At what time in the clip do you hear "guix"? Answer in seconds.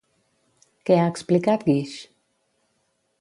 1.69-1.93